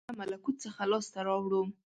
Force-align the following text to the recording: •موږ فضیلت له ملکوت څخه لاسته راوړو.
•موږ 0.03 0.07
فضیلت 0.07 0.19
له 0.19 0.19
ملکوت 0.21 0.55
څخه 0.65 0.81
لاسته 0.91 1.19
راوړو. 1.27 1.61